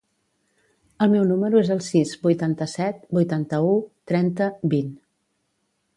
El 1.05 1.11
meu 1.15 1.27
número 1.31 1.59
es 1.59 1.69
el 1.75 1.83
sis, 1.89 2.15
vuitanta-set, 2.25 3.05
vuitanta-u, 3.19 3.77
trenta, 4.13 4.49
vint. 4.75 4.91